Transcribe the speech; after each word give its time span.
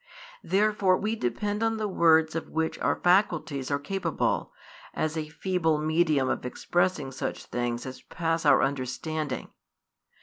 Therefore 0.43 0.97
we 0.97 1.15
depend 1.15 1.61
on 1.61 1.77
the 1.77 1.87
words 1.87 2.33
of 2.33 2.49
which 2.49 2.79
our 2.79 2.95
faculties 2.95 3.69
are 3.69 3.77
capable, 3.77 4.51
as 4.95 5.15
a 5.15 5.29
feeble 5.29 5.77
medium 5.77 6.27
of 6.27 6.43
expressing 6.43 7.11
such 7.11 7.45
things 7.45 7.85
as 7.85 8.01
pass 8.01 8.43
our 8.43 8.63
understanding. 8.63 9.49